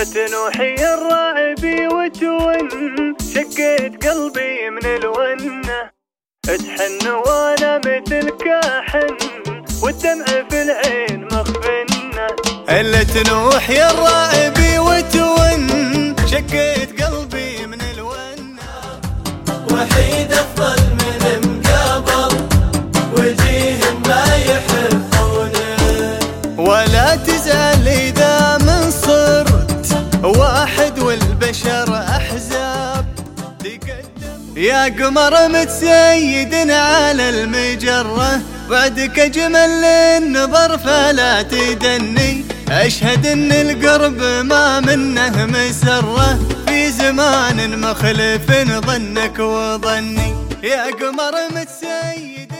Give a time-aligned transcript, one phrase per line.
[0.00, 2.68] لا تنوحي الراعبي وتون
[3.34, 5.90] شقيت قلبي من الونه
[6.42, 9.16] تحن وأنا مثل كاحن
[9.82, 12.26] والدمع في العين مخفنه
[12.68, 15.66] الا تنوح يا الراعبي وتون
[16.26, 19.00] شقيت قلبي من الونه
[19.72, 20.89] وحيد أفضل.
[31.50, 33.06] والبشر أحزاب.
[33.58, 38.40] تقدم يا قمر متسيد على المجرة
[38.70, 42.44] بعدك اجمل للنظر فلا تدني.
[42.70, 48.50] أشهد إن القرب ما منه مسرة في زمان مخلف
[48.86, 50.34] ظنك وظني.
[50.62, 52.52] يا قمر متسيد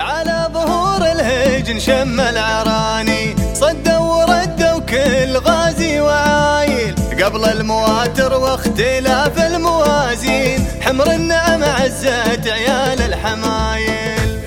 [0.00, 3.36] على ظهور الهجن شم العراني.
[3.54, 3.91] صدوا
[7.22, 14.42] قبل المواتر واختلاف الموازين حمر النعم عزت عيال الحمايل.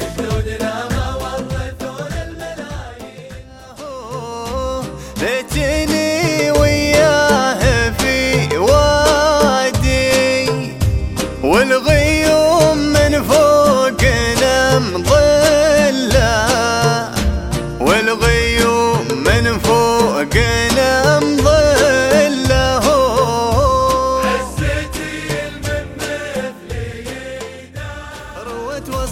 [5.22, 10.50] ليتني وياه في وادي
[11.44, 16.36] والغيوم من فوقنا مظلة
[17.80, 20.75] والغيوم من فوقنا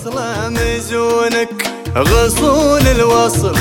[0.06, 3.56] وصلة مزونك غصون الوصل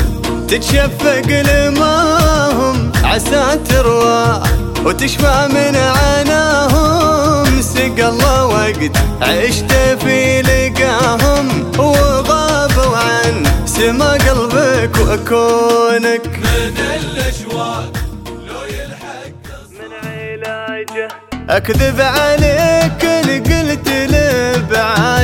[0.48, 4.43] تتشفق لماهم عسى تروى
[4.85, 16.27] وتشفى من عناهم سق الله وقت عشت في لقاهم وغابوا عن سما قلبك وكونك.
[16.27, 17.93] من الاشواق
[18.27, 19.47] لو يلحق
[19.79, 21.09] من علاجه.
[21.51, 23.89] أكذب عليك اللي قلت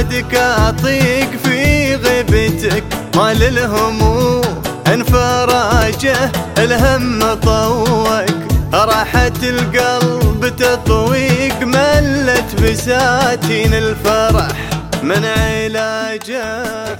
[0.09, 2.85] لبعادك أعطيك في غيبتك
[3.17, 8.08] مال الهموم انفراجه الهم طوق
[8.74, 14.57] راحة القلب تطويق ملت بساتين الفرح
[15.02, 16.98] من علاجه.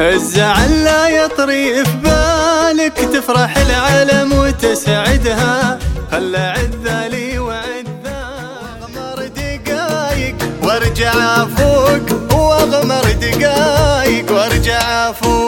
[0.00, 5.78] الزعل لا يطري في بالك تفرح العالم وتسعدها.
[6.10, 8.20] خلى عذالي وعذا
[8.62, 15.41] واغمر دقايق وارجع افوق وأغمر دقايق وارجع افوق